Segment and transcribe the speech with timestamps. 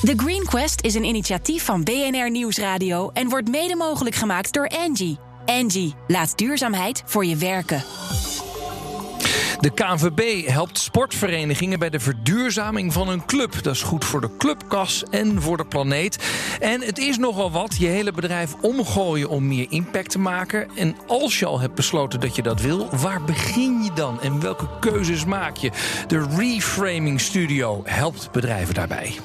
[0.00, 4.68] The Green Quest is een initiatief van BNR Nieuwsradio en wordt mede mogelijk gemaakt door
[4.68, 5.18] Angie.
[5.46, 7.84] Angie, laat duurzaamheid voor je werken.
[9.60, 13.62] De KNVB helpt sportverenigingen bij de verduurzaming van hun club.
[13.62, 16.18] Dat is goed voor de clubkas en voor de planeet.
[16.60, 20.68] En het is nogal wat, je hele bedrijf omgooien om meer impact te maken.
[20.76, 24.40] En als je al hebt besloten dat je dat wil, waar begin je dan en
[24.40, 25.70] welke keuzes maak je?
[26.06, 29.18] De Reframing Studio helpt bedrijven daarbij.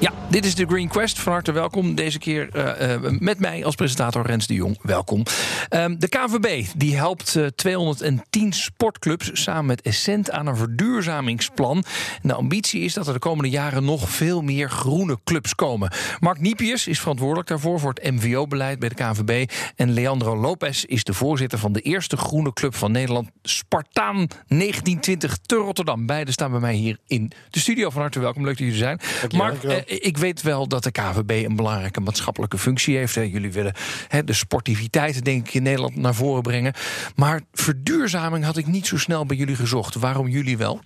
[0.00, 1.18] Ja, dit is de Green Quest.
[1.18, 1.94] Van harte welkom.
[1.94, 4.78] Deze keer uh, uh, met mij als presentator Rens de Jong.
[4.82, 5.22] Welkom.
[5.70, 11.76] Um, de KVB die helpt uh, 210 sportclubs samen met Essent aan een verduurzamingsplan.
[12.22, 15.92] En de ambitie is dat er de komende jaren nog veel meer groene clubs komen.
[16.20, 19.50] Mark Niepiers is verantwoordelijk daarvoor voor het MVO-beleid bij de KVB.
[19.76, 25.36] En Leandro Lopez is de voorzitter van de eerste groene club van Nederland, Spartaan 1920
[25.36, 26.06] te Rotterdam.
[26.06, 27.90] Beiden staan bij mij hier in de studio.
[27.90, 28.42] Van harte welkom.
[28.44, 29.00] Leuk dat jullie zijn.
[29.36, 33.14] Mark, ik weet wel dat de KVB een belangrijke maatschappelijke functie heeft.
[33.14, 33.74] Jullie willen
[34.24, 36.74] de sportiviteit, denk ik, in Nederland naar voren brengen.
[37.14, 39.94] Maar verduurzaming had ik niet zo snel bij jullie gezocht.
[39.94, 40.80] Waarom jullie wel?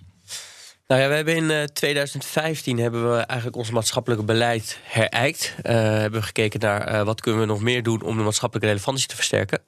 [0.87, 5.55] Nou ja, we hebben in uh, 2015 hebben we eigenlijk ons maatschappelijke beleid herijkt.
[5.57, 8.69] Uh, hebben we gekeken naar uh, wat kunnen we nog meer doen om de maatschappelijke
[8.69, 9.59] relevantie te versterken.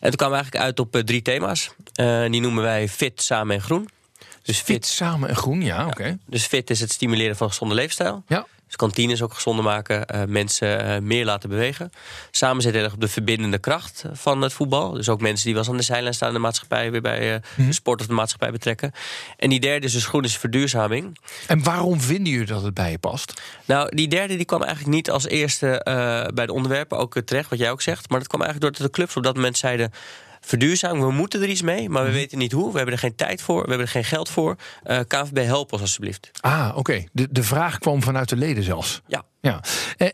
[0.00, 1.70] En toen kwamen we eigenlijk uit op drie thema's.
[2.30, 3.88] die noemen wij fit, samen en groen.
[4.42, 6.00] Dus fit, fit samen en groen, ja, oké.
[6.00, 6.18] Okay.
[6.26, 8.24] Dus fit is het stimuleren van een gezonde leefstijl.
[8.26, 8.46] Ja.
[8.66, 11.90] Dus kantines ook gezonder maken, uh, mensen uh, meer laten bewegen.
[12.30, 14.90] Samen zit erg op de verbindende kracht van het voetbal.
[14.90, 16.90] Dus ook mensen die wel eens aan de zijlijn staan in de maatschappij...
[16.90, 17.66] weer bij mm-hmm.
[17.66, 18.92] de sport of de maatschappij betrekken.
[19.36, 21.18] En die derde is dus groen is verduurzaming.
[21.46, 23.42] En waarom vinden jullie dat het bij je past?
[23.64, 25.80] Nou, die derde die kwam eigenlijk niet als eerste
[26.34, 28.08] bij de onderwerpen ook terecht, wat jij ook zegt.
[28.08, 29.92] Maar dat kwam eigenlijk doordat de clubs op dat moment zeiden
[30.46, 31.04] verduurzaming.
[31.04, 32.14] We moeten er iets mee, maar we mm.
[32.14, 32.70] weten niet hoe.
[32.70, 34.56] We hebben er geen tijd voor, we hebben er geen geld voor.
[34.86, 36.30] Uh, KVB, help ons alsjeblieft.
[36.40, 36.78] Ah, oké.
[36.78, 37.08] Okay.
[37.12, 39.00] De, de vraag kwam vanuit de leden zelfs.
[39.06, 39.24] Ja.
[39.40, 39.60] ja.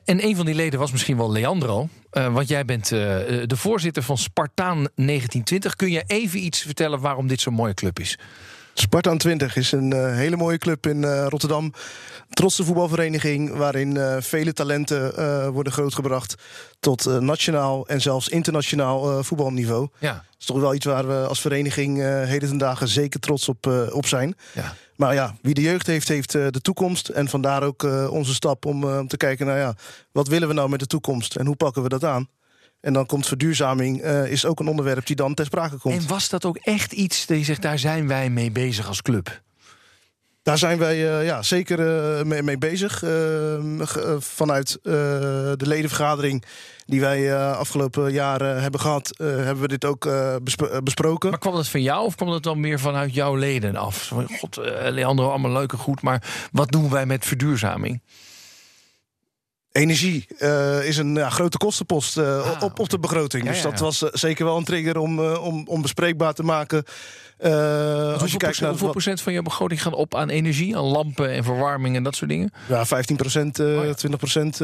[0.05, 1.89] En een van die leden was misschien wel Leandro.
[2.13, 2.99] Uh, want jij bent uh,
[3.47, 5.77] de voorzitter van Spartaan 1920.
[5.77, 8.19] Kun je even iets vertellen waarom dit zo'n mooie club is?
[8.75, 11.73] Spartaan 20 is een uh, hele mooie club in uh, Rotterdam.
[12.31, 16.35] Trotse voetbalvereniging waarin uh, vele talenten worden grootgebracht
[16.81, 19.89] tot nationaal en zelfs internationaal voetbalniveau.
[19.99, 20.13] Ja.
[20.13, 23.67] Dat is toch wel iets waar we als vereniging heden ten dagen zeker trots op,
[23.93, 24.35] op zijn.
[24.55, 24.75] Ja.
[24.97, 27.09] Maar ja, wie de jeugd heeft, heeft de toekomst.
[27.09, 29.75] En vandaar ook onze stap om te kijken naar ja,
[30.13, 32.29] wat willen we nou met de toekomst en hoe pakken we dat aan?
[32.83, 35.95] En dan komt verduurzaming, uh, is ook een onderwerp die dan ter sprake komt.
[35.95, 39.03] En was dat ook echt iets dat je zegt, daar zijn wij mee bezig als
[39.03, 39.41] club?
[40.43, 41.79] Daar zijn wij uh, ja, zeker
[42.19, 42.99] uh, mee, mee, bezig.
[44.19, 46.45] vanuit de ledenvergadering
[46.87, 50.09] die wij afgelopen jaren hebben gehad, hebben we dit ook
[50.43, 51.31] bespro besproken.
[51.31, 54.13] Maar kwam dat van jou of kwam dat dan meer vanuit jouw leden af?
[54.39, 54.57] God,
[54.91, 58.01] Leandro, allemaal leuk en goed, maar wat doen wij met verduurzaming?
[59.73, 63.45] Energie uh, is een ja, grote kostenpost uh, ah, op, op de begroting.
[63.45, 66.85] Ja, dus dat was uh, zeker wel een trigger om, om, om bespreekbaar te maken.
[67.39, 70.85] hoeveel, als je kijkt naar hoeveel procent van je begroting gaat op aan energie, aan
[70.85, 72.53] lampen en verwarming en dat soort dingen?
[72.69, 74.61] Ja, 15 procent, oh, 20 procent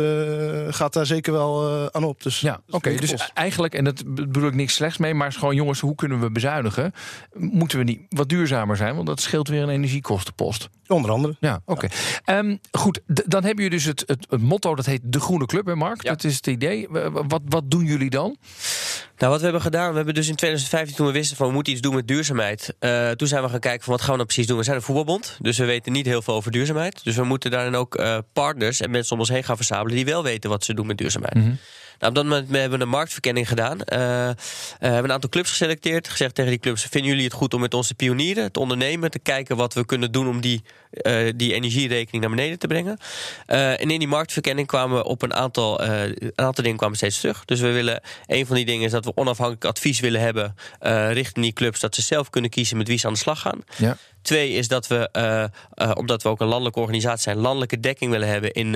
[0.74, 2.22] gaat daar zeker wel aan op.
[2.22, 2.76] Dus, ja, oké.
[2.76, 3.30] Okay, dus kost.
[3.34, 6.30] eigenlijk, en dat bedoel ik niks slechts mee, maar is gewoon jongens, hoe kunnen we
[6.30, 6.92] bezuinigen?
[7.32, 8.94] Moeten we niet wat duurzamer zijn?
[8.94, 10.68] Want dat scheelt weer een energiekostenpost.
[10.88, 11.36] Onder andere.
[11.40, 11.88] Ja, oké.
[12.24, 12.38] Okay.
[12.38, 15.66] Um, goed, dan heb je dus het, het, het motto, dat heet de Groene Club,
[15.66, 16.02] hè Mark?
[16.02, 16.10] Ja.
[16.10, 16.86] Dat is het idee.
[17.12, 18.36] Wat, wat doen jullie dan?
[19.18, 21.52] Nou, wat we hebben gedaan, we hebben dus in 2015, toen we wisten van we
[21.52, 24.16] moeten iets doen met duurzaamheid, uh, toen zijn we gaan kijken van wat gaan we
[24.16, 24.58] nou precies doen.
[24.58, 27.04] We zijn een voetbalbond, dus we weten niet heel veel over duurzaamheid.
[27.04, 30.04] Dus we moeten daarin ook uh, partners en mensen om ons heen gaan verzamelen die
[30.04, 31.34] wel weten wat ze doen met duurzaamheid.
[31.34, 31.58] Mm -hmm.
[31.98, 33.78] Nou, op dat moment hebben we een marktverkenning gedaan.
[33.92, 34.34] Uh, uh,
[34.78, 36.08] hebben een aantal clubs geselecteerd.
[36.08, 39.10] Gezegd tegen die clubs: vinden jullie het goed om met ons te pionieren, te ondernemen,
[39.10, 42.98] te kijken wat we kunnen doen om die, uh, die energierekening naar beneden te brengen?
[43.46, 47.44] en in die marktverkenning kwamen we op een aantal, een aantal dingen kwamen steeds terug.
[47.44, 50.54] Dus we willen, een van die dingen is dat we onafhankelijk advies willen hebben
[51.12, 53.64] richting die clubs, dat ze zelf kunnen kiezen met wie ze aan de slag gaan.
[53.76, 53.96] Ja.
[54.28, 55.44] Twee is dat we, uh,
[55.88, 58.74] uh, omdat we ook een landelijke organisatie zijn, landelijke dekking willen hebben in,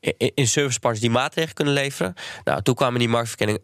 [0.00, 2.14] in, in servicepartners die maatregelen kunnen leveren.
[2.44, 3.58] Nou, toen kwamen die marktverkenning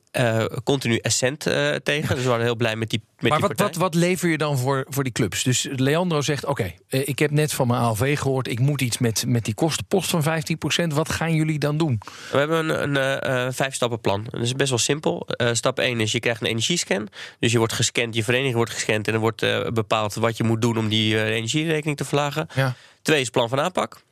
[0.65, 1.41] continu Essent
[1.83, 2.15] tegen.
[2.15, 3.03] Dus we waren heel blij met die.
[3.21, 5.43] Maar wat, wat, wat lever je dan voor, voor die clubs?
[5.43, 8.99] Dus Leandro zegt: Oké, okay, ik heb net van mijn ALV gehoord, ik moet iets
[8.99, 10.87] met, met die kostenpost van 15%.
[10.95, 12.01] Wat gaan jullie dan doen?
[12.31, 14.27] We hebben een, een vijf-stappenplan.
[14.31, 15.27] Dat is best wel simpel.
[15.53, 17.09] stap 1 is: je krijgt een energiescan.
[17.39, 20.63] Dus je wordt gescand, je vereniging wordt gescand en er wordt bepaald wat je moet
[20.63, 22.47] doen om die energierekening te verlagen.
[22.55, 22.75] Ja.
[23.03, 24.03] Twee is plan van aanpak.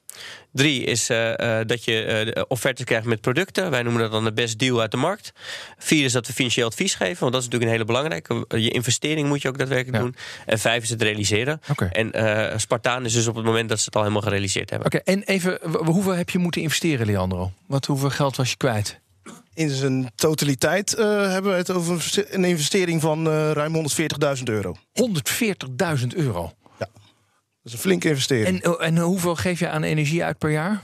[0.53, 3.71] Drie is eh, eh, dat je eh, offertes krijgt met producten.
[3.71, 5.33] Wij noemen dat dan de best deal uit de markt.
[5.79, 8.61] Vier is dat we financieel advies geven, want dat is natuurlijk een hele belangrijke.
[8.61, 10.03] Je investering moet je ook daadwerkelijk Ja.
[10.03, 10.15] doen.
[10.47, 11.61] En vijf is het realiseren.
[11.71, 11.85] Oké.
[11.93, 14.87] En eh Spartaan is dus op het moment dat ze het al helemaal gerealiseerd hebben.
[14.87, 17.53] Oké, en even, w- hoeveel heb je moeten investeren, Leandro?
[17.67, 19.01] Wat, hoeveel geld was je kwijt?
[19.55, 23.75] In zijn totaliteit eh, hebben we het over een investering van eh, ruim
[24.37, 24.77] 140.000 euro.
[26.01, 26.53] 140.000 euro.
[27.63, 28.63] Dat is een flinke investering.
[28.63, 30.83] En, en hoeveel geef je aan energie uit per jaar?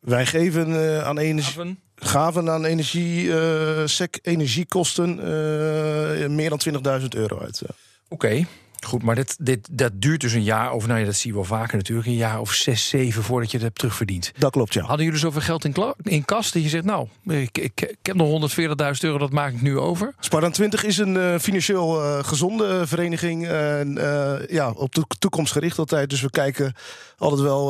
[0.00, 6.60] Wij geven eh, aan energie, gaven aan energie, eh, sec energiekosten eh, meer dan
[7.00, 7.62] 20.000 euro uit.
[8.08, 8.46] Oké,
[8.86, 11.36] goed, maar dit, dit, dat duurt dus een jaar, of nou ja, dat zie je
[11.36, 14.32] wel vaker natuurlijk, een jaar of zes, zeven voordat je het hebt terugverdiend.
[14.38, 14.82] Dat klopt, ja.
[14.84, 18.16] Hadden jullie zoveel geld in, in kas dat je zegt, nou, ik, ik, ik heb
[18.16, 18.64] nog 140.000
[19.00, 20.14] euro, dat maak ik nu over?
[20.20, 23.48] Spartan 20 is een eh, financieel eh, gezonde vereniging.
[23.48, 26.10] En eh, ja, op de toekomst gericht altijd.
[26.10, 26.74] Dus we kijken
[27.18, 27.68] altijd wel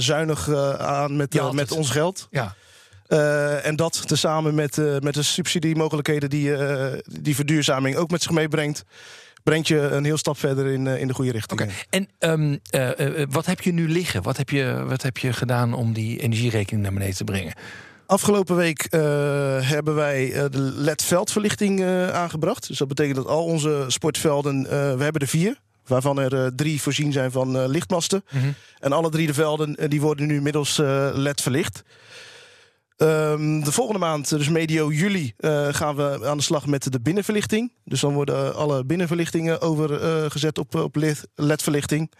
[0.00, 2.28] zuinig aan met, Ja, met ons geld.
[2.30, 2.54] Ja,
[3.62, 6.52] en dat tezamen met, met de subsidiemogelijkheden die,
[7.04, 8.84] die verduurzaming ook met zich meebrengt.
[9.42, 11.60] Brengt je een heel stap verder in, eh, in de goede richting.
[11.60, 11.70] oké.
[11.90, 14.22] En ehm, eh, eh, wat heb je nu liggen?
[14.22, 17.52] Wat heb je, wat heb je gedaan om die energierekening naar beneden te brengen?
[18.06, 18.86] Afgelopen week
[19.60, 22.68] hebben wij de LED-veldverlichting aangebracht.
[22.68, 24.62] Dus dat betekent dat al onze sportvelden,
[24.98, 25.58] we hebben er vier.
[25.86, 28.24] Waarvan er drie voorzien zijn van lichtmasten.
[28.78, 30.76] En alle drie de velden die worden nu middels
[31.14, 31.82] LED verlicht.
[32.98, 37.00] Ehm, de volgende maand, dus medio juli, eh, gaan we aan de slag met de
[37.00, 37.72] binnenverlichting.
[37.84, 40.96] Dus dan worden alle binnenverlichtingen overgezet op, op
[41.34, 42.12] LED-verlichting.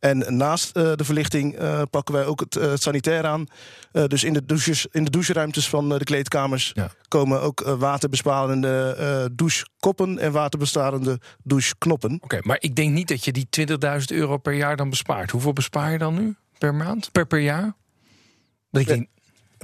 [0.00, 3.46] En naast eh, de verlichting eh, pakken wij ook het, eh, het sanitair aan.
[3.92, 6.90] Eh, dus in de, douches, in de doucheruimtes van eh, de kleedkamers Ja.
[7.08, 12.18] komen ook eh, waterbesparende eh, douchekoppen en waterbesparende doucheknoppen.
[12.20, 13.74] Oké, maar ik denk niet dat je die 20.000
[14.06, 15.30] euro per jaar dan bespaart.
[15.30, 17.12] Hoeveel bespaar je dan nu per maand?
[17.12, 17.74] Per, per jaar?
[18.70, 19.08] Dat ik denk,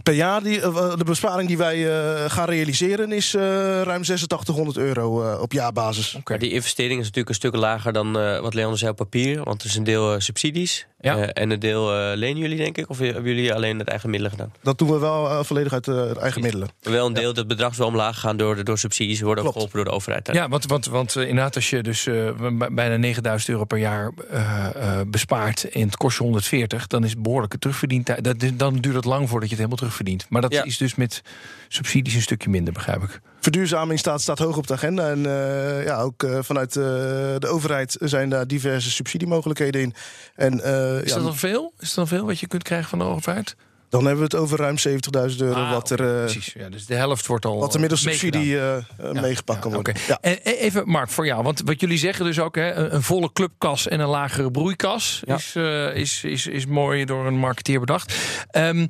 [0.03, 3.43] Per jaar, die, eh, de besparing die wij eh, gaan realiseren, is eh,
[3.83, 6.19] ruim 8600 euro op jaarbasis.
[6.25, 9.45] Maar die investering is natuurlijk een stuk lager dan wat Leander zei op papier.
[9.45, 10.87] Want het is een deel subsidies.
[11.03, 11.17] Ja.
[11.19, 12.89] Eh, en een deel eh, lenen jullie, denk ik.
[12.91, 14.53] Of hebben jullie alleen het eigen middelen gedaan?
[14.63, 15.89] Dat doen we wel eh, volledig uit
[16.19, 16.69] eigen middelen.
[16.81, 19.21] Wel een deel, het bedrag is wel omlaag gegaan door, door subsidies.
[19.21, 19.57] Worden ook Klopt.
[19.57, 20.27] geholpen door de overheid.
[20.27, 20.33] hè?
[20.33, 22.31] Ja, want, want, want inderdaad, als je dus eh,
[22.73, 27.11] bijna 9000 euro per jaar eh, eh, bespaart en het kost je 140, dan is
[27.11, 28.25] het behoorlijke terugverdiend.
[28.25, 30.27] Dat, dan duurt het lang voordat je het helemaal terugverdient.
[30.29, 30.65] Maar dat Ja.
[30.65, 31.23] is dus met
[31.69, 33.21] subsidies een stukje minder, begrijp ik.
[33.41, 35.11] Verduurzaming staat, staat hoog op de agenda.
[35.11, 36.83] En eh, ja, ook eh, vanuit eh,
[37.39, 39.95] de overheid zijn daar diverse subsidiemogelijkheden in.
[40.35, 41.73] En Is ja, dat dan veel?
[41.79, 43.57] Is dat dan veel wat je kunt krijgen van de overheid?
[43.89, 44.77] dan hebben we het over ruim
[45.31, 45.61] 70.000 euro.
[45.61, 46.53] Ah, wat, er, precies.
[46.53, 47.59] Ja, dus de helft wordt al.
[47.59, 49.95] wat er middels subsidie Ja, meegepakt kan worden.
[50.21, 51.43] En even, Mark, voor jou.
[51.43, 55.23] Want wat jullie zeggen dus ook, hè, een, een volle clubkas en een lagere broeikas
[55.25, 55.57] is,
[55.95, 58.15] is, is, is mooi door een marketeer bedacht.
[58.51, 58.87] Ehm,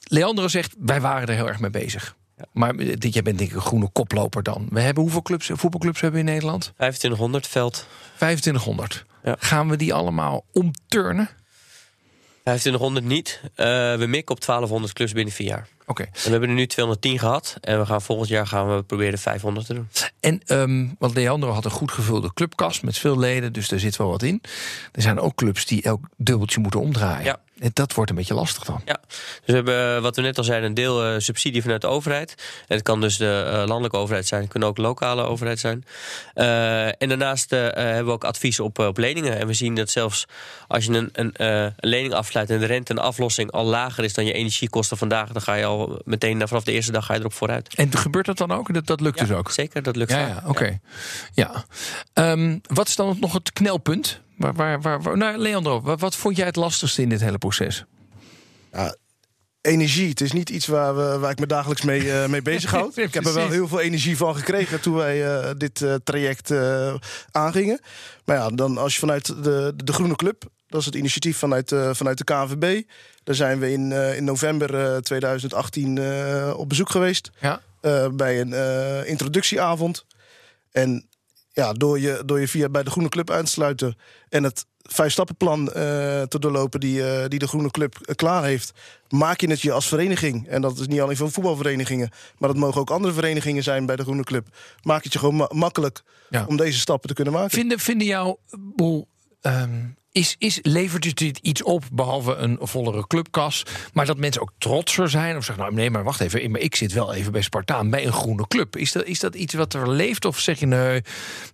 [0.00, 2.16] Leandro zegt, wij waren er heel erg mee bezig.
[2.52, 4.66] Maar eh, dit, jij bent denk ik een groene koploper dan.
[4.70, 6.62] We hebben hoeveel clubs, voetbalclubs hebben we in Nederland?
[6.62, 7.86] 2500 veld.
[8.16, 9.04] 2500.
[9.24, 9.36] Ja.
[9.38, 11.28] Gaan we die allemaal omturnen?
[12.42, 13.40] 2500 niet.
[13.54, 15.68] Eh, we mikken op 1200 clubs binnen vier jaar.
[15.88, 16.02] Oké.
[16.02, 17.56] En we hebben er nu 210 gehad.
[17.60, 19.88] En we gaan volgend jaar gaan we proberen de 500 te doen.
[20.20, 23.96] En ehm, want Leandro had een goed gevulde clubkast met veel leden, dus daar zit
[23.96, 24.42] wel wat in.
[24.92, 27.24] Er zijn ook clubs die elk dubbeltje moeten omdraaien.
[27.24, 27.40] Ja.
[27.58, 28.80] En dat wordt een beetje lastig dan.
[28.84, 31.80] Ja, dus we hebben, eh, wat we net al zeiden, een deel eh, subsidie vanuit
[31.80, 32.34] de overheid.
[32.66, 35.84] En het kan dus de eh, landelijke overheid zijn, het kan ook lokale overheid zijn.
[36.98, 39.38] En daarnaast hebben we ook advies op, op leningen.
[39.38, 40.26] En we zien dat zelfs
[40.68, 44.14] als je een, een, een lening afsluit en de rente en aflossing al lager is
[44.14, 47.14] dan je energiekosten vandaag, dan ga je al meteen nou, vanaf de eerste dag ga
[47.14, 47.74] je erop vooruit.
[47.74, 48.74] En gebeurt dat dan ook?
[48.74, 49.50] Dat, dat lukt dus ook?
[49.50, 50.78] Zeker, dat lukt Ja, ja oké.
[51.32, 51.64] Ja.
[52.12, 54.20] Ehm, wat is dan nog het knelpunt?
[54.36, 57.38] Waar, waar, waar, waar- nou, Leandro, wat, wat vond jij het lastigste in dit hele
[57.38, 57.84] proces?
[58.72, 58.96] Ja,
[59.60, 62.96] energie, het is niet iets waar, we, waar ik me dagelijks mee, eh, mee bezighoud.
[63.08, 66.50] Ik heb er wel heel veel energie van gekregen toen wij eh, dit eh, traject
[66.50, 66.94] eh,
[67.30, 67.80] aangingen.
[68.24, 71.72] Maar ja, dan als je vanuit de, de Groene Club, dat is het initiatief vanuit,
[71.72, 72.82] eh, vanuit de KNVB.
[73.28, 77.30] Daar zijn we in, eh, in november eh, 2018 eh, op bezoek geweest.
[77.40, 77.60] Ja.
[77.80, 80.06] eh, bij een eh, introductieavond.
[80.72, 81.08] En
[81.52, 83.96] ja, door je, door je via bij de Groene Club aan te sluiten
[84.28, 85.72] en het vijfstappenplan eh
[86.22, 88.72] te doorlopen die, eh, die de Groene Club eh, klaar heeft,
[89.08, 90.48] maak je het je als vereniging.
[90.48, 93.96] En dat is niet alleen voor voetbalverenigingen, maar dat mogen ook andere verenigingen zijn bij
[93.96, 94.46] de Groene Club.
[94.82, 96.44] Maak het je gewoon ma- makkelijk Ja.
[96.48, 97.50] om deze stappen te kunnen maken.
[97.50, 99.08] Vinden, vinden jouw boel
[99.40, 99.84] ehm,
[100.18, 105.10] is, is, levert dit iets op, behalve een vollere clubkas, maar dat mensen ook trotser
[105.10, 105.36] zijn?
[105.36, 108.06] Of zeggen, nou nee, maar wacht even, maar ik zit wel even bij Spartaan, bij
[108.06, 108.76] een groene club.
[108.76, 110.24] Is dat, is dat iets wat er leeft?
[110.24, 111.02] Of zeg je, nee,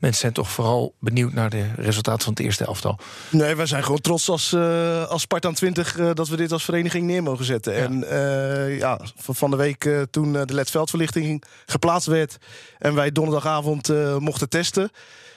[0.00, 2.99] mensen zijn toch vooral benieuwd naar de resultaten van het eerste elftal?
[3.30, 6.64] Nee, wij zijn gewoon trots als, uh, als Spartaan 20 uh, dat we dit als
[6.64, 7.75] vereniging neer mogen zetten.
[7.75, 7.78] Ja.
[7.78, 12.37] En uh, ja, van de week toen de ledveldverlichting geplaatst werd
[12.78, 14.90] en wij donderdagavond mochten testen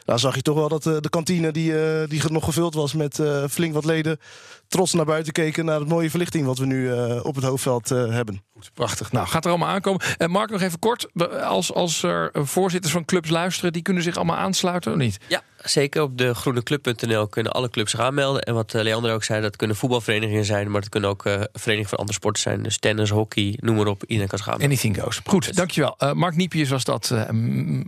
[0.08, 2.94] daar zag je toch wel dat uh, de kantine die, uh, die nog gevuld was
[2.94, 4.20] met uh, flink wat leden...
[4.68, 8.44] trots naar buiten keken naar het mooie verlichting wat we nu op het hoofdveld hebben.
[8.54, 9.12] Goed, prachtig.
[9.12, 10.02] Nou, gaat er allemaal aankomen.
[10.18, 11.08] En Mark, nog even kort.
[11.44, 13.74] Als, als er voorzitters van clubs luisteren...
[13.74, 15.18] die kunnen zich allemaal aansluiten of niet?
[15.28, 16.02] Ja, zeker.
[16.02, 18.42] Op de groeneclub.nl kunnen alle clubs zich aanmelden.
[18.42, 20.72] En wat Leander ook zei, dat kunnen voetbalverenigingen zijn...
[20.72, 22.64] maar het kunnen ook verenigingen van andere sporten zijn.
[22.64, 24.04] Dus tennis, hockey, noem maar op.
[24.04, 24.78] Iedereen kan zich aanmelden.
[24.78, 25.22] Anything goes.
[25.26, 25.98] Goed, dankjewel.
[26.14, 27.14] Mark Niepius was dat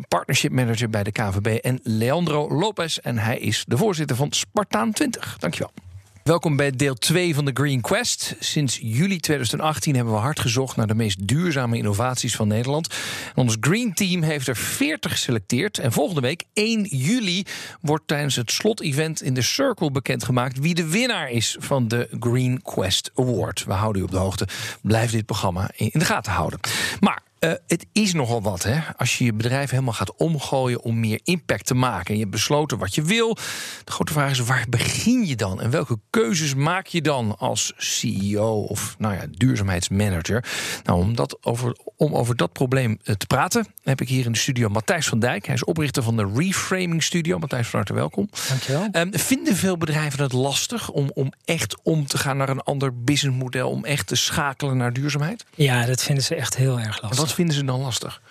[0.08, 1.48] partnership manager bij de KVB.
[1.48, 2.98] En Leandro Lopez.
[2.98, 5.38] En hij is de voorzitter van Spartaan 20.
[5.40, 5.72] Dankjewel.
[6.30, 8.36] Welkom bij deel 2 van de Green Quest.
[8.40, 12.96] Sinds juli 2018 hebben we hard gezocht naar de meest duurzame innovaties van Nederland.
[13.36, 15.78] Ons Green Team heeft er 40 geselecteerd.
[15.78, 17.46] En volgende week, 1 juli,
[17.82, 22.62] wordt tijdens het slot-event in de Circle bekendgemaakt wie de winnaar is van de Green
[22.62, 23.64] Quest Award.
[23.64, 24.48] We houden u op de hoogte.
[24.82, 26.60] Blijf dit programma in de gaten houden.
[27.00, 28.80] Maar uh, het is nogal wat, hè?
[28.98, 32.08] Als je je bedrijf helemaal gaat omgooien om meer impact te maken.
[32.08, 33.34] En je hebt besloten wat je wil.
[33.84, 35.62] De grote vraag is: waar begin je dan?
[35.62, 40.46] En welke keuzes maak je dan als CEO of nou ja, duurzaamheidsmanager?
[40.84, 44.32] Nou, om, dat over, om over dat probleem eh, te praten, heb ik hier in
[44.32, 45.46] de studio Matthijs van Dijk.
[45.46, 47.40] Hij is oprichter van de Reframing Studio.
[47.40, 48.30] Matthijs, van harte welkom.
[48.48, 48.88] Dankjewel.
[48.92, 53.04] Um, vinden veel bedrijven het lastig om, om echt om te gaan naar een ander
[53.04, 53.70] businessmodel?
[53.70, 55.46] Om echt te schakelen naar duurzaamheid?
[55.56, 57.29] Ja, dat vinden ze echt heel erg lastig.
[57.30, 58.22] Wat vinden ze dan lastig?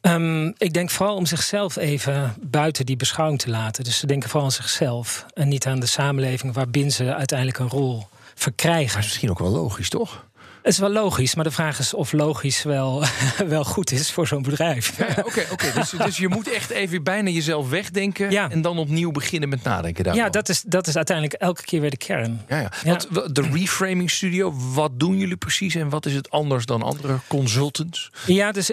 [0.00, 3.84] Um, ik denk vooral om zichzelf even buiten die beschouwing te laten.
[3.84, 7.68] Dus ze denken vooral aan zichzelf en niet aan de samenleving waarbinnen ze uiteindelijk een
[7.68, 8.92] rol verkrijgen.
[8.92, 10.24] Maar is misschien ook wel logisch, toch?
[10.64, 13.04] Het is wel logisch, maar de vraag is of logisch wel,
[13.46, 14.92] wel goed is voor zo'n bedrijf.
[14.92, 15.52] Oké, ja, oké.
[15.52, 18.50] Okay, dus, dus, je moet echt even bijna jezelf wegdenken ja.
[18.50, 20.22] en dan opnieuw beginnen met nadenken daarvan.
[20.22, 22.42] Ja, dat is, dat is uiteindelijk elke keer weer de kern.
[22.48, 22.70] Ja, ja.
[22.84, 27.18] Want de Reframing Studio, wat doen jullie precies en wat is het anders dan andere
[27.28, 28.10] consultants?
[28.26, 28.70] Ja, dus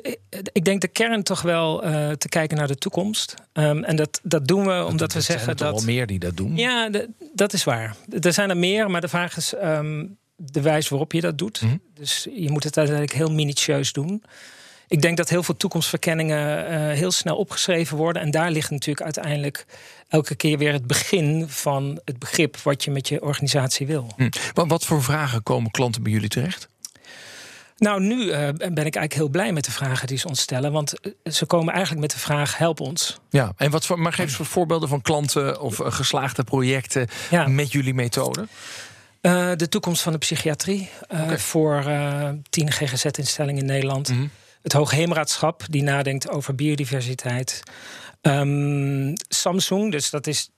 [0.52, 3.36] ik denk de kern toch wel uh, te kijken naar de toekomst.
[3.54, 5.60] Um, en dat, dat doen we omdat dat, we zeggen dat.
[5.60, 6.56] Er zijn wel meer die dat doen.
[6.56, 7.96] Ja, de, dat is waar.
[8.22, 9.54] Er zijn er meer, maar de vraag is.
[9.64, 10.20] Um,
[10.52, 11.62] de wijze waarop je dat doet.
[11.62, 11.82] Mm -hmm.
[11.94, 14.24] Dus je moet het uiteindelijk heel minutieus doen.
[14.88, 18.22] Ik denk dat heel veel toekomstverkenningen uh, heel snel opgeschreven worden.
[18.22, 19.66] En daar ligt natuurlijk uiteindelijk
[20.08, 24.08] elke keer weer het begin van het begrip wat je met je organisatie wil.
[24.16, 24.30] Hm.
[24.54, 26.70] Wat, wat voor vragen komen klanten bij jullie terecht?
[27.78, 30.72] Nou, nu uh, ben ik eigenlijk heel blij met de vragen die ze ons stellen.
[30.72, 30.94] Want
[31.24, 33.20] ze komen eigenlijk met de vraag: help ons.
[33.30, 37.48] Ja, en wat voor, maar geef eens wat voorbeelden van klanten of geslaagde projecten ja.
[37.48, 38.48] met jullie methode.
[39.22, 41.40] Uh, de toekomst van de psychiatrie uh, okay.
[41.40, 44.10] voor uh, tien GGZ-instellingen in Nederland.
[44.10, 44.32] Mm -hmm.
[44.62, 47.64] Het Hoogheemraadschap, die nadenkt over biodiversiteit.
[48.22, 50.50] Um, Samsung, dus dat is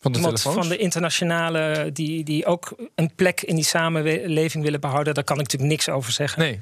[0.00, 5.14] van de, van de internationale, die, die ook een plek in die samenleving willen behouden.
[5.14, 6.42] Daar kan ik natuurlijk niks over zeggen.
[6.42, 6.60] Nee.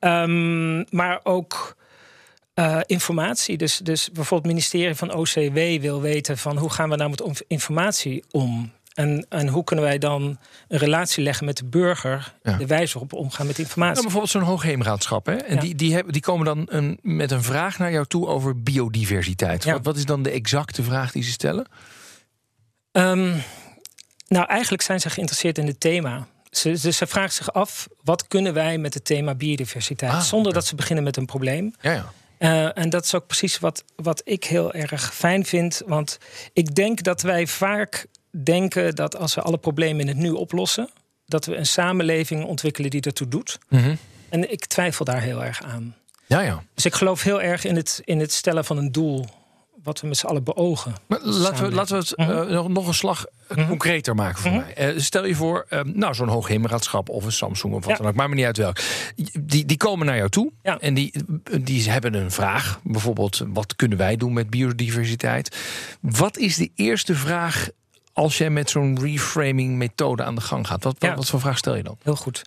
[0.00, 1.76] Um, maar ook
[2.54, 3.56] uh, informatie.
[3.56, 7.44] Dus, dus bijvoorbeeld het ministerie van OCW wil weten van hoe gaan we nou met
[7.46, 8.72] informatie om.
[8.98, 10.38] En, en hoe kunnen wij dan
[10.68, 12.56] een relatie leggen met de burger, ja.
[12.56, 13.92] de wijze waarop we omgaan met informatie?
[13.92, 15.26] Nou, bijvoorbeeld zo'n hoogheemraadschap.
[15.26, 15.34] Hè?
[15.34, 15.60] En ja.
[15.60, 19.64] die, die, hebben, die komen dan een, met een vraag naar jou toe over biodiversiteit.
[19.64, 19.72] Ja.
[19.72, 21.66] Wat, wat, is dan de exacte vraag die ze stellen?
[22.92, 23.42] Um,
[24.28, 26.26] nou, eigenlijk zijn ze geïnteresseerd in het thema.
[26.50, 30.12] Ze, ze, ze vragen zich af, wat kunnen wij met het thema biodiversiteit?
[30.12, 30.60] Ah, zonder okay.
[30.60, 31.74] dat ze beginnen met een probleem.
[31.80, 32.12] Ja, ja.
[32.38, 35.82] Uh, en dat is ook precies wat, wat ik heel erg fijn vind.
[35.86, 36.18] Want
[36.52, 40.90] ik denk dat wij vaak denken dat als we alle problemen in het nu oplossen,
[41.26, 43.58] dat we een samenleving ontwikkelen die ertoe doet.
[43.68, 43.98] Mm -hmm.
[44.28, 45.94] En ik twijfel daar heel erg aan.
[46.26, 46.62] Ja, ja.
[46.74, 49.26] Dus ik geloof heel erg in het, in het stellen van een doel.
[49.82, 50.94] Wat we met z'n allen beogen.
[51.06, 52.48] Maar laten, we, laten we het mm -hmm.
[52.48, 53.68] uh, nog, nog een slag mm -hmm.
[53.68, 54.94] concreter maken voor mij.
[54.94, 57.98] Uh, stel je voor, nou, zo'n hoogheemraadschap of een Samsung of wat ja.
[57.98, 58.78] dan ook, maakt me niet uit welk.
[59.40, 60.78] Die, die komen naar jou toe ja.
[60.78, 61.14] en die,
[61.60, 62.80] die hebben een vraag.
[62.82, 65.56] Bijvoorbeeld, wat kunnen wij doen met biodiversiteit?
[66.00, 67.68] Wat is de eerste vraag
[68.18, 70.84] als jij met zo'n reframing methode aan de gang gaat?
[70.84, 71.08] Wat, ja.
[71.08, 71.98] wat, wat, voor vraag stel je dan?
[72.02, 72.42] Heel goed.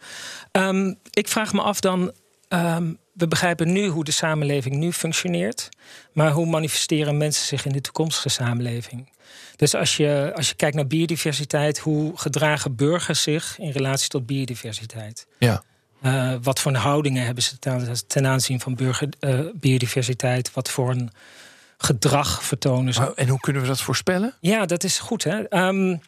[0.51, 2.11] Um, ik vraag me af dan.
[2.49, 5.69] Um, we begrijpen nu hoe de samenleving nu functioneert.
[6.13, 9.09] Maar hoe manifesteren mensen zich in de toekomstige samenleving?
[9.55, 14.25] Dus als je, als je kijkt naar biodiversiteit, hoe gedragen burgers zich in relatie tot
[14.25, 15.27] biodiversiteit?
[15.39, 15.63] Ja.
[16.03, 20.53] Uh, wat voor houdingen hebben ze ten, ten aanzien van burger, uh, biodiversiteit?
[20.53, 21.11] Wat voor een
[21.81, 23.15] gedrag vertonen.
[23.15, 24.33] En hoe kunnen we dat voorspellen?
[24.39, 25.23] Ja, dat is goed.
[25.23, 25.67] Hè?
[25.67, 26.01] Um,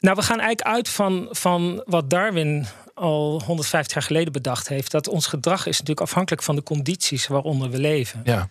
[0.00, 4.90] Nou, we gaan eigenlijk uit van, van wat Darwin al 150 jaar geleden bedacht heeft.
[4.90, 8.20] Dat ons gedrag is natuurlijk afhankelijk van de condities waaronder we leven.
[8.24, 8.48] Ja.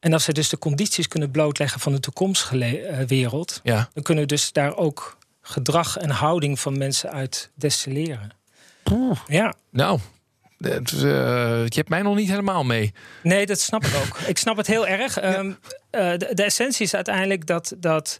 [0.00, 3.88] En als we dus de condities kunnen blootleggen van de toekomstige wereld, Ja.
[3.94, 8.30] dan kunnen we dus daar ook gedrag en houding van mensen uit destilleren.
[9.26, 9.98] Ja, Nou,
[10.58, 11.00] het, eh,
[11.66, 12.92] je hebt mij nog niet helemaal mee.
[13.22, 14.18] nee, dat snap ik ook.
[14.18, 15.18] ik snap het heel erg.
[15.18, 15.52] Ehm,
[15.90, 17.74] eh, de, de essentie is uiteindelijk dat.
[17.78, 18.18] dat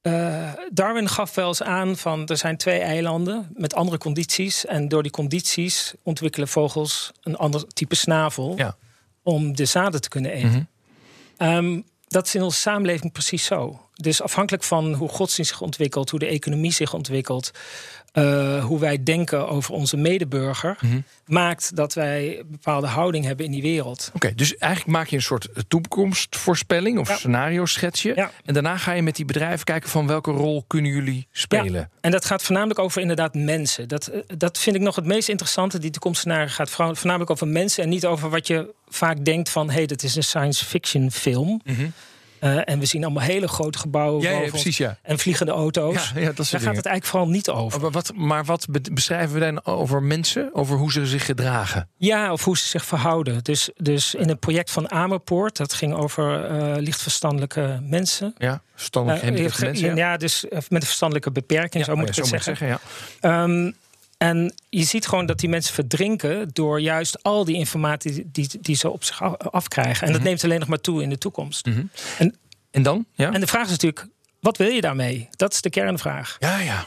[0.00, 4.66] eh, Darwin gaf wel eens aan van er zijn twee eilanden met andere condities.
[4.66, 8.76] En door die condities ontwikkelen vogels een ander type snavel Ja.
[9.22, 10.48] om de zaden te kunnen eten.
[10.48, 10.62] Mhm.
[11.36, 13.87] Ehm, dat is in onze samenleving precies zo.
[14.00, 17.50] Dus afhankelijk van hoe godsdienst zich ontwikkelt, hoe de economie zich ontwikkelt,
[18.12, 21.00] eh, hoe wij denken over onze medeburger, Mhm.
[21.26, 24.10] maakt dat wij een bepaalde houding hebben in die wereld.
[24.14, 27.16] Oké, dus eigenlijk maak je een soort toekomstvoorspelling of Ja.
[27.16, 28.12] scenario schetsje.
[28.14, 28.30] Ja.
[28.44, 31.90] En daarna ga je met die bedrijven kijken van welke rol kunnen jullie spelen.
[32.00, 33.88] En dat gaat voornamelijk over inderdaad mensen.
[33.88, 35.78] Dat, eh, dat vind ik nog het meest interessante.
[35.78, 39.74] Die toekomstscenario gaat voornamelijk over mensen en niet over wat je vaak denkt van hé,
[39.74, 41.60] hey, dat is een science fiction film.
[42.40, 44.22] Eh, en we zien allemaal hele grote gebouwen.
[44.22, 44.98] Ja, precies, ja.
[45.02, 45.94] en vliegende auto's.
[45.94, 46.52] Daar gaat dingen.
[46.52, 47.80] het eigenlijk vooral niet over.
[47.80, 50.50] Maar wat, maar wat be- beschrijven we dan over mensen?
[50.52, 51.88] Over hoe ze zich gedragen?
[51.96, 53.44] Ja, of hoe ze zich verhouden.
[53.44, 58.34] Dus, dus in het project van Amerpoort, dat ging over eh, lichtverstandelijke mensen.
[58.38, 59.96] Ja, verstandelijk Eh, eh, mensen.
[59.96, 62.66] Ja, dus met een verstandelijke beperking, zo oh moet ja, ik het moet zeggen.
[63.20, 63.66] ja.
[64.18, 68.76] En je ziet gewoon dat die mensen verdrinken door juist al die informatie die, die
[68.76, 70.06] ze op zich af- afkrijgen.
[70.06, 71.66] En dat neemt alleen nog maar toe in de toekomst.
[71.66, 71.82] Mhm.
[72.18, 72.36] En,
[72.70, 73.06] En dan?
[73.12, 73.32] Ja?
[73.32, 74.06] en de vraag is natuurlijk,
[74.40, 75.28] wat wil je daarmee?
[75.30, 76.36] Dat is de kernvraag.
[76.38, 76.86] ja, ja.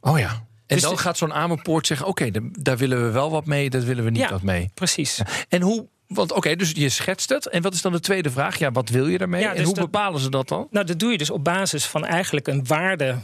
[0.00, 0.30] Oh ja.
[0.66, 3.46] En Dus dan de- gaat zo'n Amerpoort zeggen: oké, da- daar willen we wel wat
[3.46, 4.28] mee, dat willen we niet Ja.
[4.30, 4.70] wat mee.
[4.74, 5.20] Precies.
[5.48, 5.86] En hoe.
[6.06, 7.48] Want oké, dus je schetst het.
[7.48, 8.58] En wat is dan de tweede vraag?
[8.58, 9.42] Ja, wat wil je daarmee?
[9.42, 10.66] Ja, en dus hoe dat- bepalen ze dat dan?
[10.70, 13.16] Nou, dat doe je dus op basis van eigenlijk een waarde.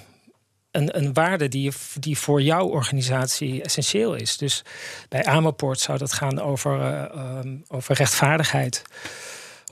[0.71, 4.37] Een, een waarde die, die voor jouw organisatie essentieel is.
[4.37, 4.63] Dus
[5.09, 8.83] bij Amerpoort zou dat gaan over, eh, ehm, over rechtvaardigheid.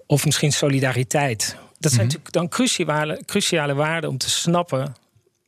[0.06, 1.56] Of misschien solidariteit.
[1.78, 4.94] Dat zijn natuurlijk dan cruciale, cruciale waarden om te snappen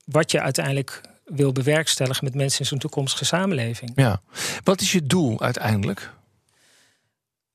[0.04, 3.92] wat je uiteindelijk wil bewerkstelligen met mensen in zo'n toekomstige samenleving.
[3.94, 4.20] Ja.
[4.64, 6.10] Wat is je doel uiteindelijk?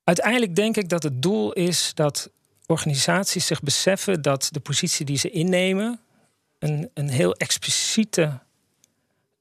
[0.04, 2.30] Uiteindelijk denk ik dat het doel is dat
[2.66, 6.00] organisaties zich beseffen dat de positie die ze innemen
[6.64, 8.40] een, een heel expliciete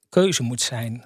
[0.09, 1.05] keuze moet zijn.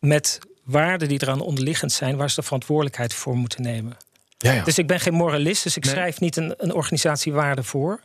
[0.00, 3.96] Met waarden die eraan onderliggend zijn, waar ze de verantwoordelijkheid voor moeten nemen.
[4.38, 4.64] Ja, ja.
[4.64, 5.92] Dus ik ben geen moralist, dus ik Nee.
[5.94, 8.00] schrijf niet een, een organisatie waarde voor.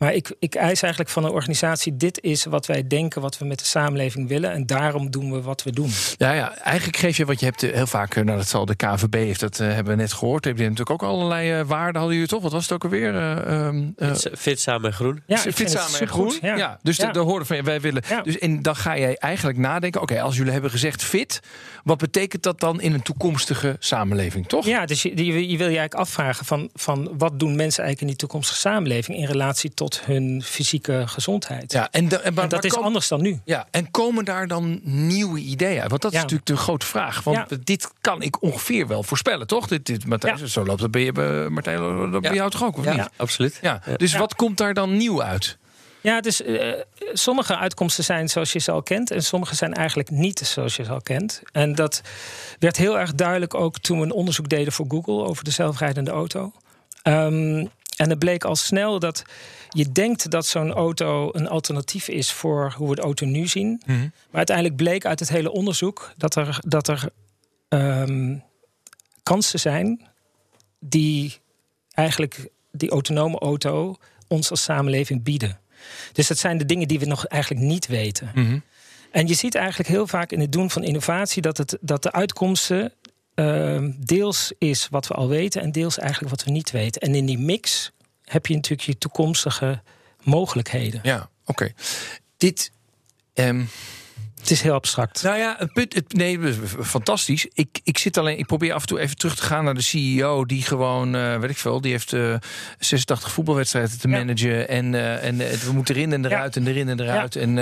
[0.00, 3.44] Maar ik, ik eis eigenlijk van een organisatie: dit is wat wij denken, wat we
[3.44, 4.52] met de samenleving willen.
[4.52, 5.90] En daarom doen we wat we doen.
[6.16, 8.64] Ja, ja, eigenlijk geef je wat je hebt eh, heel vaak, eh, nou dat zal
[8.66, 10.44] de KVB heeft, dat eh, hebben we net gehoord.
[10.44, 12.42] Heb je natuurlijk ook allerlei eh, waarden, hadden jullie toch?
[12.42, 13.16] Wat was het ook alweer?
[13.16, 15.22] Eh, Fit, fit samen en groen.
[15.26, 16.38] Ja, Fit samen en groen.
[16.42, 16.56] Ja.
[16.56, 16.78] Ja.
[16.82, 17.12] dus Ja.
[17.12, 18.02] de horen van wij willen.
[18.08, 18.22] Ja.
[18.22, 20.00] Dus en dan ga jij eigenlijk nadenken.
[20.00, 21.40] Oké, als jullie hebben gezegd fit,
[21.84, 24.66] wat betekent dat dan in een toekomstige samenleving, toch?
[24.66, 28.00] Ja, dus je, je, je wil je eigenlijk afvragen van, van wat doen mensen eigenlijk
[28.00, 31.72] in die toekomstige samenleving in relatie tot hun fysieke gezondheid.
[31.72, 33.40] Ja, en, de, en, maar- en dat maar is kom- anders dan nu.
[33.44, 35.90] Ja, en komen daar dan nieuwe ideeën uit?
[35.90, 37.22] Want dat is natuurlijk de grote vraag.
[37.22, 37.56] Want Ja.
[37.64, 39.66] dit kan ik ongeveer wel voorspellen, toch?
[39.66, 40.46] Dit, dit, Matthijs, Ja.
[40.46, 43.08] Zo loopt dat bij, je, bij, Martijn, dat bij jou toch ook, of Ja, niet?
[43.16, 43.58] absoluut.
[43.62, 43.82] Ja.
[43.96, 44.18] Dus Ja.
[44.18, 45.58] wat komt daar dan nieuw uit?
[46.02, 46.72] Ja, dus eh,
[47.12, 49.10] sommige uitkomsten zijn zoals je ze al kent.
[49.10, 51.42] En sommige zijn eigenlijk niet zoals je ze al kent.
[51.52, 52.00] En dat
[52.58, 56.10] werd heel erg duidelijk ook toen we een onderzoek deden voor Google over de zelfrijdende
[56.10, 56.52] auto.
[57.02, 57.66] Ehm,
[58.00, 59.22] en het bleek al snel dat
[59.68, 63.82] je denkt dat zo'n auto een alternatief is voor hoe we de auto nu zien.
[63.86, 63.98] Mhm.
[64.00, 67.08] Maar uiteindelijk bleek uit het hele onderzoek dat er, dat er
[67.68, 68.36] ehm,
[69.22, 70.06] kansen zijn
[70.78, 71.38] die
[71.92, 73.96] eigenlijk die autonome auto
[74.28, 75.60] ons als samenleving bieden.
[76.12, 78.30] Dus dat zijn de dingen die we nog eigenlijk niet weten.
[78.34, 78.58] Mhm.
[79.10, 82.12] En je ziet eigenlijk heel vaak in het doen van innovatie dat, het, dat de
[82.12, 82.92] uitkomsten
[83.44, 87.00] ehm, deels is wat we al weten en deels eigenlijk wat we niet weten.
[87.02, 87.90] En in die mix
[88.24, 89.82] heb je natuurlijk je toekomstige
[90.22, 91.00] mogelijkheden.
[91.02, 91.72] Ja, oké.
[92.36, 92.72] Dit.
[93.34, 93.62] ehm,
[94.40, 95.22] Het is heel abstract.
[95.22, 95.94] nou ja, een punt.
[95.94, 96.38] Het, nee,
[96.82, 97.46] fantastisch.
[97.52, 98.38] Ik, ik zit alleen.
[98.38, 100.44] Ik probeer af en toe even terug te gaan naar de CEO.
[100.44, 102.34] Die gewoon, eh, weet ik veel, die heeft eh
[102.78, 104.16] 86 voetbalwedstrijden te Ja.
[104.18, 104.68] managen.
[104.68, 107.36] En, eh, en we moeten erin en eruit en erin en eruit.
[107.36, 107.58] En,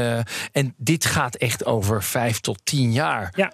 [0.53, 3.33] en dit gaat echt over vijf tot tien jaar.
[3.37, 3.53] Ja.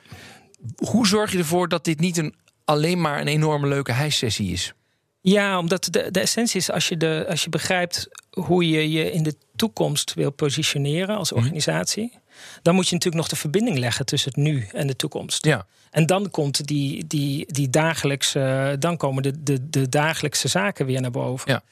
[0.88, 4.74] Hoe zorg je ervoor dat dit niet een, alleen maar een enorme leuke hijssessie is?
[5.20, 9.12] Ja, omdat de, de essentie is als je, de, als je begrijpt hoe je je
[9.12, 12.12] in de toekomst wil positioneren als organisatie,
[12.62, 15.44] dan moet je natuurlijk nog de verbinding leggen tussen het nu en de toekomst.
[15.44, 15.66] Ja.
[15.90, 21.00] En dan komt die, die, die dagelijkse, dan komen de, de, de dagelijkse zaken weer
[21.00, 21.52] naar boven.
[21.52, 21.62] Ja.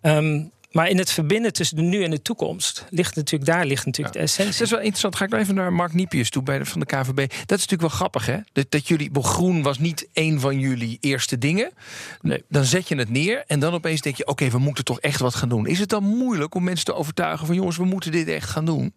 [0.00, 0.44] Ehm,
[0.74, 4.16] Maar in het verbinden tussen de nu en de toekomst ligt natuurlijk, daar ligt natuurlijk
[4.16, 4.52] de essentie.
[4.52, 5.16] Dat is wel interessant.
[5.16, 7.16] Ga ik even naar Mark Niepius toe bij de, van de KVB.
[7.16, 8.38] Dat is natuurlijk wel grappig, hè?
[8.52, 11.72] Dat, dat jullie, groen was niet een van jullie eerste dingen.
[12.20, 12.44] Nee.
[12.48, 15.20] Dan zet je het neer en dan opeens denk je: oké, we moeten toch echt
[15.20, 15.66] wat gaan doen.
[15.66, 18.64] Is het dan moeilijk om mensen te overtuigen van jongens, we moeten dit echt gaan
[18.64, 18.94] doen?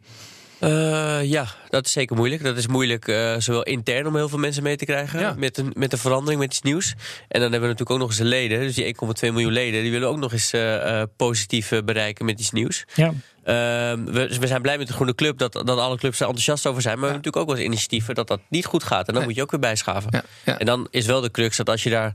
[0.60, 2.44] Eh, ja, dat is zeker moeilijk.
[2.44, 5.34] Dat is moeilijk uh, zowel intern om heel veel mensen mee te krijgen Ja.
[5.38, 6.94] met, een, met de verandering, met iets nieuws.
[7.28, 8.60] En dan hebben we natuurlijk ook nog eens de leden.
[8.60, 12.26] Dus die 1,2 miljoen leden, die willen ook nog eens eh, eh, positief eh, bereiken
[12.26, 12.86] met iets nieuws.
[12.96, 13.14] Ja.
[13.44, 16.66] Ehm, we, we zijn blij met de Groene Club dat, dat alle clubs er enthousiast
[16.68, 16.94] over zijn.
[17.00, 19.00] Maar we hebben natuurlijk ook wel eens initiatieven dat dat niet goed gaat.
[19.00, 19.26] En dan Nee.
[19.26, 20.24] moet je ook weer bijschaven.
[20.46, 20.58] Ja.
[20.58, 22.14] En dan is wel de crux dat als je daar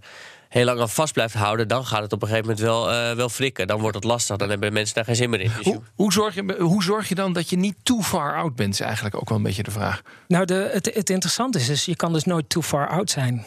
[0.53, 3.17] heel lang aan vast blijft houden, dan gaat het op een gegeven moment wel, eh,
[3.17, 3.67] wel frikken.
[3.67, 4.37] Dan wordt het lastig.
[4.37, 5.51] Dan hebben mensen daar geen zin meer in.
[5.57, 8.55] Dus Hoe, hoe, zorg je, hoe zorg je dan dat je niet too far out
[8.55, 8.75] bent?
[8.75, 10.03] Is eigenlijk ook wel een beetje de vraag.
[10.29, 13.45] Nou, de, het, het interessante is, dus je kan dus nooit too far out zijn.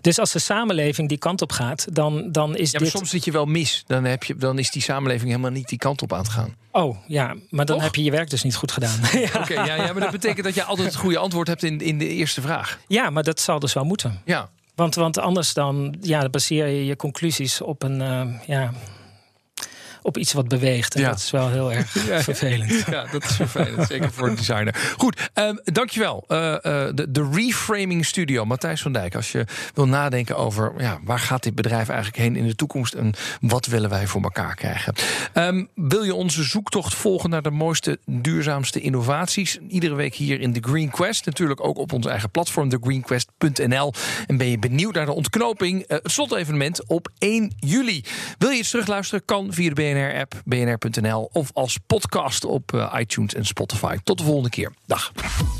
[0.00, 2.98] Dus als de samenleving die kant op gaat, dan, dan is Ja, maar dit...
[2.98, 3.84] soms zit je wel mis.
[3.86, 6.54] Dan, heb je, dan is die samenleving helemaal niet die kant op aan het gaan.
[6.70, 8.98] Oh, ja, maar dan heb je je werk dus niet goed gedaan.
[9.12, 9.28] ja.
[9.40, 11.98] Oké, ja, ja, maar dat betekent dat je altijd het goede antwoord hebt in, in
[11.98, 12.78] de eerste vraag.
[12.88, 14.20] ja, maar dat zal dus wel moeten.
[14.24, 14.50] Ja.
[14.74, 18.00] Want, want anders dan, ja, baseer je je conclusies op een...
[18.00, 18.72] eh, ja,
[20.04, 20.94] op iets wat beweegt.
[20.94, 21.08] En Ja.
[21.08, 22.22] dat is wel heel erg Ja.
[22.22, 22.72] vervelend.
[22.94, 23.86] Ja, dat is vervelend.
[23.88, 24.74] Zeker voor een designer.
[24.96, 26.24] Goed, um, dankjewel.
[26.28, 26.36] Eh,
[26.94, 29.14] de, de Reframing Studio, Matthijs van Dijk.
[29.14, 32.94] Als je wil nadenken over ja, waar gaat dit bedrijf eigenlijk heen in de toekomst...
[32.94, 34.94] en wat willen wij voor elkaar krijgen.
[35.32, 39.58] Ehm, wil je onze zoektocht volgen naar de mooiste, duurzaamste innovaties?
[39.68, 41.26] Iedere week hier in The Green Quest.
[41.26, 43.92] Natuurlijk ook op ons eigen platform, thegreenquest.nl.
[44.26, 45.82] En ben je benieuwd naar de ontknoping?
[45.82, 48.04] Eh, het slotevenement op 1 juli.
[48.38, 49.24] Wil je iets terugluisteren?
[49.24, 51.28] Kan via de BNR-app, bnr.nl...
[51.32, 53.96] of als podcast op eh, iTunes en Spotify.
[54.04, 54.72] Tot de volgende keer.
[54.86, 55.12] Dag.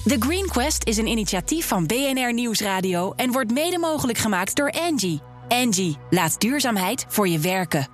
[0.04, 4.70] The Green Quest is een initiatief van BNR Nieuwsradio en wordt mede mogelijk gemaakt door
[4.70, 5.20] Angie.
[5.48, 7.88] Angie, laat duurzaamheid voor je werken.